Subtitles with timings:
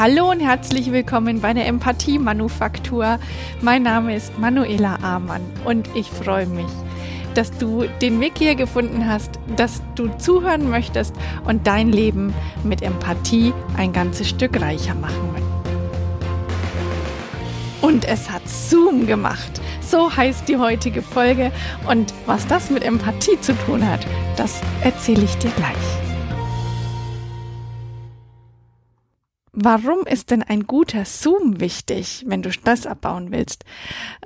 [0.00, 3.18] Hallo und herzlich willkommen bei der Empathie Manufaktur.
[3.60, 6.64] Mein Name ist Manuela Amann und ich freue mich,
[7.34, 12.32] dass du den Weg hier gefunden hast, dass du zuhören möchtest und dein Leben
[12.64, 15.50] mit Empathie ein ganzes Stück reicher machen möchtest.
[17.82, 19.60] Und es hat Zoom gemacht.
[19.86, 21.52] So heißt die heutige Folge.
[21.86, 24.06] Und was das mit Empathie zu tun hat,
[24.38, 25.99] das erzähle ich dir gleich.
[29.62, 33.66] Warum ist denn ein guter Zoom wichtig, wenn du Stress abbauen willst?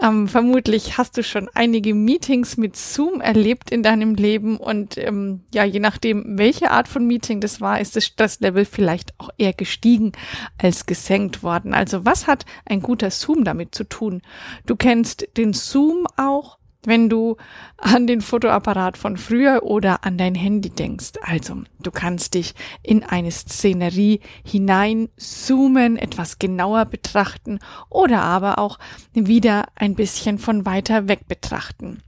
[0.01, 5.42] Ähm, vermutlich hast du schon einige Meetings mit Zoom erlebt in deinem Leben und ähm,
[5.52, 9.52] ja, je nachdem, welche Art von Meeting das war, ist das Stresslevel vielleicht auch eher
[9.52, 10.12] gestiegen
[10.56, 11.75] als gesenkt worden.
[11.75, 14.23] Also was hat ein guter Zoom damit zu tun?
[14.66, 17.37] Du kennst den Zoom auch wenn du
[17.79, 21.12] an den Fotoapparat von früher oder an dein Handy denkst.
[21.23, 27.59] Also, du kannst dich in eine Szenerie hinein zoomen, etwas genauer betrachten
[27.91, 28.78] oder aber auch
[29.12, 32.03] wieder ein bisschen von weiter weg betrachten.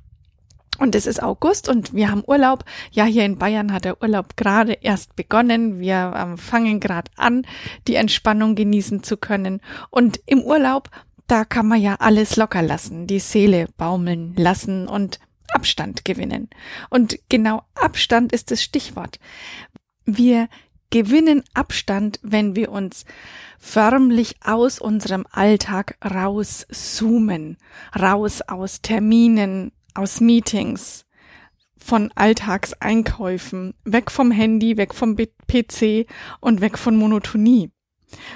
[0.79, 2.65] Und es ist August und wir haben Urlaub.
[2.91, 5.81] Ja, hier in Bayern hat der Urlaub gerade erst begonnen.
[5.81, 7.47] Wir ähm, fangen gerade an,
[7.89, 9.61] die Entspannung genießen zu können.
[9.91, 10.91] Und im Urlaub
[11.27, 15.19] da kann man ja alles locker lassen, die Seele baumeln lassen und
[15.53, 16.51] Abstand gewinnen.
[16.91, 19.19] Und genau Abstand ist das Stichwort.
[20.05, 20.49] Wir
[20.91, 23.05] gewinnen Abstand, wenn wir uns
[23.59, 27.57] förmlich aus unserem Alltag rauszoomen,
[27.99, 31.07] raus aus Terminen, aus Meetings,
[31.77, 36.07] von Alltagseinkäufen, weg vom Handy, weg vom PC
[36.41, 37.71] und weg von Monotonie.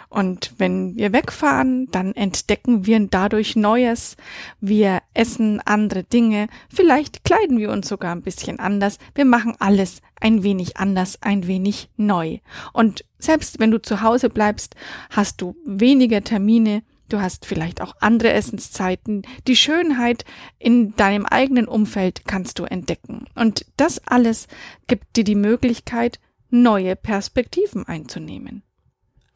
[0.08, 4.16] Und wenn wir wegfahren, dann entdecken wir dadurch Neues.
[4.60, 6.48] Wir essen andere Dinge.
[6.68, 8.98] Vielleicht kleiden wir uns sogar ein bisschen anders.
[9.14, 12.38] Wir machen alles ein wenig anders, ein wenig neu.
[12.72, 14.74] Und selbst wenn du zu Hause bleibst,
[15.10, 16.82] hast du weniger Termine.
[17.08, 19.22] Du hast vielleicht auch andere Essenszeiten.
[19.48, 20.24] Die Schönheit
[20.58, 23.26] in deinem eigenen Umfeld kannst du entdecken.
[23.34, 24.46] Und das alles
[24.86, 28.62] gibt dir die Möglichkeit, neue Perspektiven einzunehmen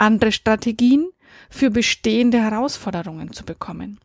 [0.05, 1.09] andere Strategien
[1.51, 3.99] für bestehende Herausforderungen zu bekommen.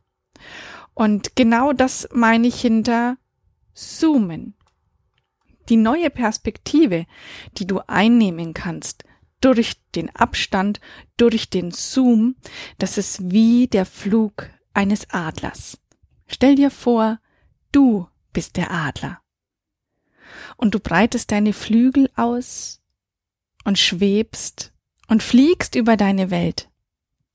[0.93, 3.17] Und genau das meine ich hinter
[3.73, 4.55] Zoomen.
[5.69, 7.05] Die neue Perspektive,
[7.57, 9.03] die du einnehmen kannst
[9.41, 10.81] durch den Abstand,
[11.17, 12.35] durch den Zoom,
[12.77, 15.77] das ist wie der Flug eines Adlers.
[16.27, 17.19] Stell dir vor,
[17.71, 19.21] du bist der Adler.
[20.57, 22.81] Und du breitest deine Flügel aus
[23.63, 24.73] und schwebst
[25.09, 26.69] und fliegst über deine Welt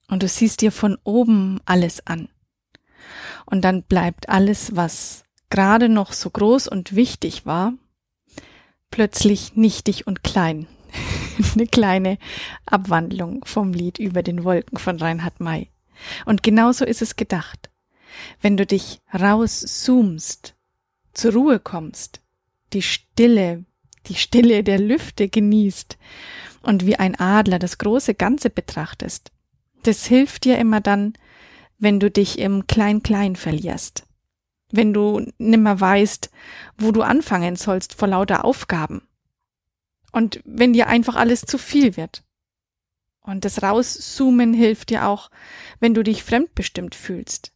[0.09, 2.29] und du siehst dir von oben alles an.
[3.45, 7.75] Und dann bleibt alles, was gerade noch so groß und wichtig war,
[8.91, 10.67] plötzlich nichtig und klein.
[11.55, 12.19] Eine kleine
[12.65, 15.69] Abwandlung vom Lied über den Wolken von Reinhard May.
[16.25, 17.71] Und genauso ist es gedacht.
[18.41, 20.55] Wenn du dich rauszoomst,
[21.13, 22.21] zur Ruhe kommst,
[22.73, 23.65] die Stille,
[24.07, 25.99] die Stille der Lüfte genießt
[26.65, 29.33] und wie ein Adler das große Ganze betrachtest.
[29.83, 31.13] Das hilft dir immer dann,
[31.79, 34.07] wenn du dich im Klein-Klein verlierst.
[34.73, 36.31] Wenn du nimmer weißt,
[36.79, 39.03] wo du anfangen sollst vor lauter Aufgaben.
[40.11, 42.25] Und wenn dir einfach alles zu viel wird.
[43.21, 45.31] Und das Rauszoomen hilft dir auch,
[45.81, 47.53] wenn du dich fremdbestimmt fühlst.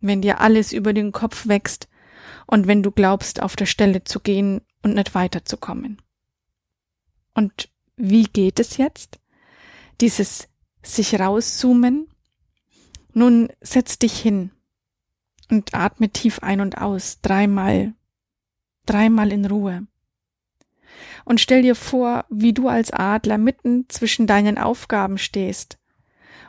[0.00, 1.88] Wenn dir alles über den Kopf wächst
[2.46, 6.00] und wenn du glaubst, auf der Stelle zu gehen und nicht weiterzukommen.
[7.34, 7.70] Und
[8.00, 9.18] wie geht es jetzt?
[10.00, 10.48] Dieses
[10.82, 12.08] sich rauszoomen.
[13.12, 14.50] Nun setz dich hin
[15.50, 17.92] und atme tief ein und aus, dreimal,
[18.86, 19.86] dreimal in Ruhe.
[21.24, 25.78] Und stell dir vor, wie du als Adler mitten zwischen deinen Aufgaben stehst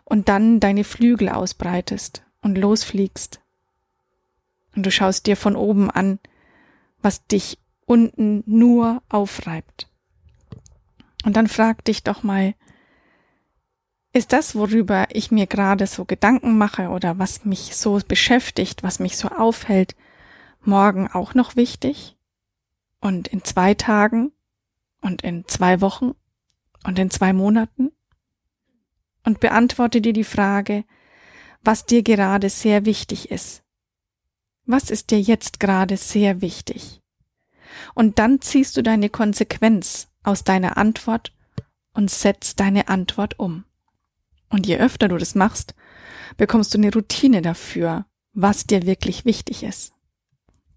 [0.06, 3.42] und dann deine Flügel ausbreitest und losfliegst.
[4.76, 6.20] Und du schaust dir von oben an,
[7.02, 9.91] was dich unten nur aufreibt.
[11.24, 12.56] Und dann frag dich doch mal,
[14.14, 19.00] ist das, worüber ich mir gerade so Gedanken mache oder was mich so beschäftigt, was
[19.00, 19.96] mich so aufhält,
[20.62, 22.18] morgen auch noch wichtig?
[23.00, 24.32] Und in zwei Tagen?
[25.02, 26.12] Und in zwei Wochen?
[26.84, 27.91] Und in zwei Monaten?
[29.23, 30.84] Und beantworte dir die Frage,
[31.64, 33.64] was dir gerade sehr wichtig ist.
[34.66, 37.01] Was ist dir jetzt gerade sehr wichtig?
[37.94, 41.34] Und dann ziehst du deine Konsequenz aus deiner Antwort
[41.94, 43.66] und setz deine Antwort um.
[44.50, 45.76] Und je öfter du das machst,
[46.38, 49.94] bekommst du eine Routine dafür, was dir wirklich wichtig ist.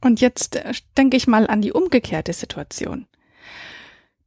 [0.00, 3.06] Und jetzt äh, denke ich mal an die umgekehrte Situation.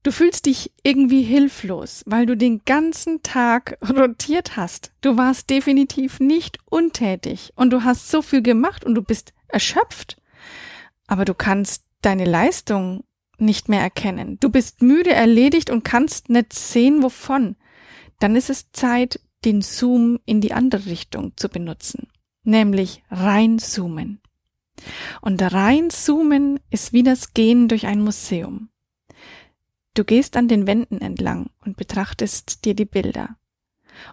[0.04, 4.92] Du fühlst dich irgendwie hilflos, weil du den ganzen Tag rotiert hast.
[5.02, 10.18] Du warst definitiv nicht untätig und du hast so viel gemacht und du bist erschöpft.
[11.08, 13.04] Aber du kannst deine Leistung
[13.38, 14.40] nicht mehr erkennen.
[14.40, 17.58] Du bist müde erledigt und kannst nicht sehen, wovon.
[18.20, 22.08] Dann ist es Zeit, den Zoom in die andere Richtung zu benutzen,
[22.44, 24.22] nämlich reinzoomen.
[25.22, 28.70] Und reinzoomen ist wie das Gehen durch ein Museum.
[29.94, 33.36] Du gehst an den Wänden entlang und betrachtest dir die Bilder.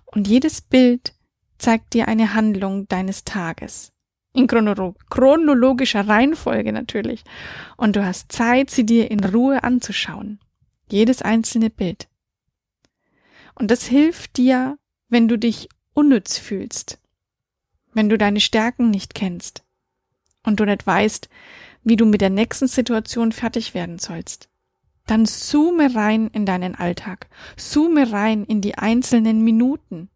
[0.07, 1.15] Und jedes Bild
[1.59, 3.94] zeigt dir eine Handlung deines Tages.
[4.35, 7.25] In chronologischer Reihenfolge natürlich.
[7.77, 10.39] Und du hast Zeit, sie dir in Ruhe anzuschauen.
[10.91, 12.09] Jedes einzelne Bild.
[13.55, 14.77] Und das hilft dir,
[15.09, 17.01] wenn du dich unnütz fühlst.
[17.93, 19.65] Wenn du deine Stärken nicht kennst.
[20.43, 21.29] Und du nicht weißt,
[21.85, 24.51] wie du mit der nächsten Situation fertig werden sollst
[25.07, 27.29] dann zoome rein in deinen Alltag.
[27.57, 30.09] Zoome rein in die einzelnen Minuten.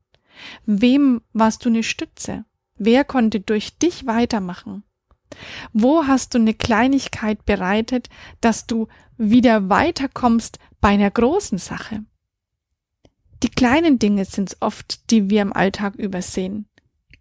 [0.64, 2.44] Wem warst du eine Stütze?
[2.78, 4.84] Wer konnte durch dich weitermachen?
[5.72, 8.08] Wo hast du eine Kleinigkeit bereitet,
[8.40, 12.04] dass du wieder weiterkommst bei einer großen Sache?
[13.42, 16.66] Die kleinen Dinge sind oft, die wir im Alltag übersehen.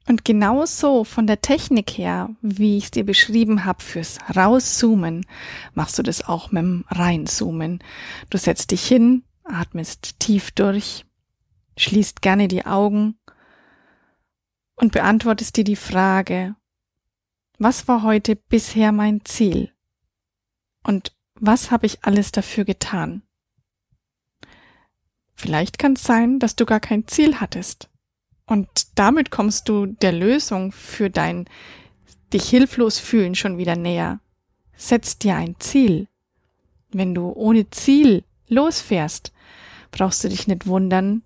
[0.08, 5.26] Und genauso von der Technik her, wie ich es dir beschrieben habe, fürs Rauszoomen,
[5.74, 7.84] machst du das auch mit dem Reinzoomen.
[8.30, 11.06] Du setzt dich hin, atmest tief durch,
[11.76, 13.20] schließt gerne die Augen
[14.78, 16.56] und beantwortest dir die Frage,
[17.60, 19.74] was war heute bisher mein Ziel?
[20.84, 23.24] Und was habe ich alles dafür getan?
[25.34, 27.90] Vielleicht kann es sein, dass du gar kein Ziel hattest
[28.48, 31.46] und damit kommst du der Lösung für dein
[32.34, 34.20] dich hilflos fühlen schon wieder näher.
[34.76, 36.08] Setz dir ein Ziel.
[36.92, 39.34] Wenn du ohne Ziel losfährst,
[39.92, 41.24] brauchst du dich nicht wundern,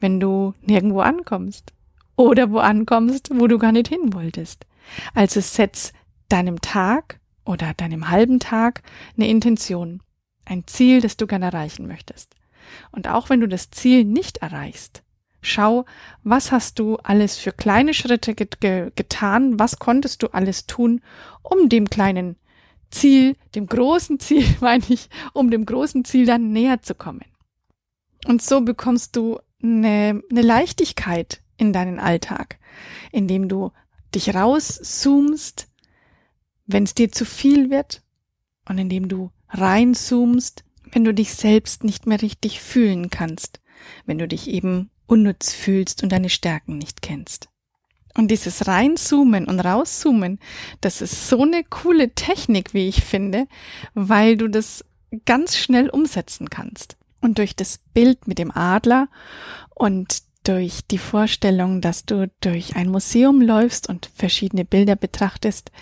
[0.00, 1.73] wenn du nirgendwo ankommst.
[2.16, 4.66] Oder wo ankommst, wo du gar nicht hin wolltest.
[5.14, 5.92] Also setz
[6.28, 8.82] deinem Tag oder deinem halben Tag
[9.16, 10.00] eine Intention.
[10.44, 12.34] Ein Ziel, das du gerne erreichen möchtest.
[12.92, 15.04] Und auch wenn du das Ziel nicht erreichst,
[15.46, 15.84] Schau,
[16.22, 21.02] was hast du alles für kleine Schritte get ge getan, was konntest du alles tun,
[21.42, 22.36] um dem kleinen
[22.90, 27.26] Ziel, dem großen Ziel, meine ich, um dem großen Ziel dann näher zu kommen.
[28.26, 32.58] Und so bekommst du eine, eine Leichtigkeit in deinen Alltag,
[33.12, 33.72] indem du
[34.14, 35.68] dich rauszoomst,
[36.66, 38.02] wenn es dir zu viel wird
[38.68, 43.60] und indem du reinzoomst, wenn du dich selbst nicht mehr richtig fühlen kannst,
[44.06, 47.48] wenn du dich eben unnütz fühlst und deine Stärken nicht kennst.
[48.16, 50.38] Und dieses Reinzoomen und Rauszoomen,
[50.80, 53.48] das ist so eine coole Technik, wie ich finde,
[53.94, 54.84] weil du das
[55.24, 56.96] ganz schnell umsetzen kannst.
[57.20, 59.08] Und durch das Bild mit dem Adler
[59.74, 65.72] und durch die Vorstellung, dass du durch ein Museum läufst und verschiedene Bilder betrachtest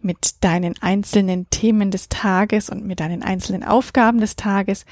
[0.00, 4.86] mit deinen einzelnen Themen des Tages und mit deinen einzelnen Aufgaben des Tages,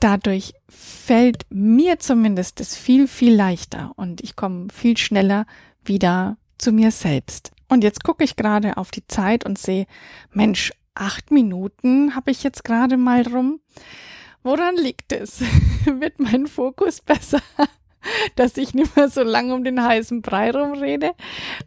[0.00, 5.46] dadurch fällt mir zumindest es viel, viel leichter und ich komme viel schneller
[5.84, 7.52] wieder zu mir selbst.
[7.68, 9.86] Und jetzt gucke ich gerade auf die Zeit und sehe,
[10.32, 13.60] Mensch, acht Minuten habe ich jetzt gerade mal rum.
[14.42, 15.40] Woran liegt es?
[15.84, 17.40] Wird mein Fokus besser?
[18.36, 21.12] dass ich nicht mehr so lange um den heißen Brei rumrede.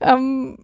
[0.01, 0.57] Ähm,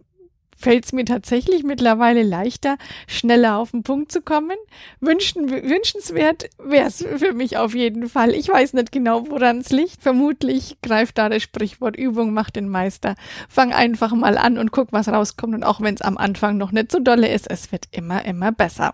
[0.61, 4.57] fällt es mir tatsächlich mittlerweile leichter, schneller auf den Punkt zu kommen.
[4.99, 8.33] Wünschen, wünschenswert wäre es für mich auf jeden Fall.
[8.33, 10.01] Ich weiß nicht genau, woran es liegt.
[10.01, 13.15] Vermutlich greift da das Sprichwort Übung macht den Meister.
[13.49, 15.55] Fang einfach mal an und guck, was rauskommt.
[15.55, 18.51] Und auch wenn es am Anfang noch nicht so dolle ist, es wird immer, immer
[18.51, 18.93] besser.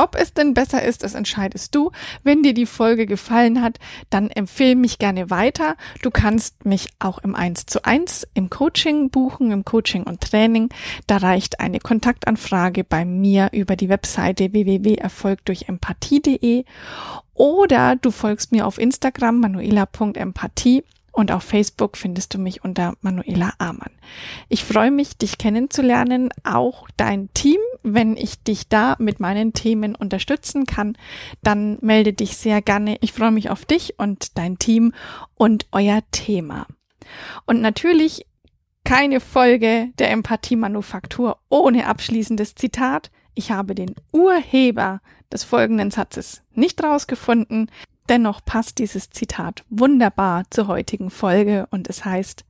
[0.00, 1.90] Ob es denn besser ist, das entscheidest du.
[2.22, 3.78] Wenn dir die Folge gefallen hat,
[4.08, 5.76] dann empfehle mich gerne weiter.
[6.00, 10.70] Du kannst mich auch im 1 zu 1 im Coaching buchen, im Coaching und Training.
[11.06, 16.64] Da reicht eine Kontaktanfrage bei mir über die Webseite www.erfolgdurchempathie.de
[17.34, 23.52] oder du folgst mir auf Instagram manuela.empathie und auf Facebook findest du mich unter Manuela
[23.58, 23.92] Amann.
[24.48, 27.60] Ich freue mich, dich kennenzulernen, auch dein Team.
[27.82, 30.96] Wenn ich dich da mit meinen Themen unterstützen kann,
[31.42, 32.96] dann melde dich sehr gerne.
[33.00, 34.92] Ich freue mich auf dich und dein Team
[35.34, 36.66] und euer Thema.
[37.46, 38.26] Und natürlich
[38.84, 43.10] keine Folge der Empathie-Manufaktur ohne abschließendes Zitat.
[43.34, 45.00] Ich habe den Urheber
[45.32, 47.70] des folgenden Satzes nicht rausgefunden.
[48.08, 52.44] Dennoch passt dieses Zitat wunderbar zur heutigen Folge und es heißt,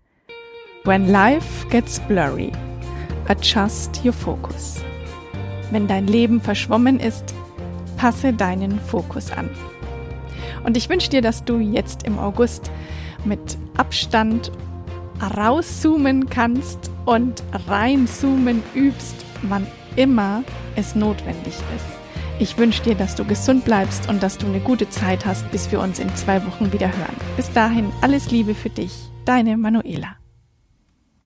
[0.84, 2.52] When life gets blurry,
[3.28, 4.82] adjust your focus.
[5.70, 7.34] Wenn dein Leben verschwommen ist,
[7.96, 9.48] passe deinen Fokus an.
[10.64, 12.70] Und ich wünsche dir, dass du jetzt im August
[13.24, 14.50] mit Abstand
[15.36, 20.42] rauszoomen kannst und reinzoomen übst, wann immer
[20.76, 22.00] es notwendig ist.
[22.38, 25.70] Ich wünsche dir, dass du gesund bleibst und dass du eine gute Zeit hast, bis
[25.70, 27.16] wir uns in zwei Wochen wieder hören.
[27.36, 28.92] Bis dahin alles Liebe für dich,
[29.26, 30.19] deine Manuela.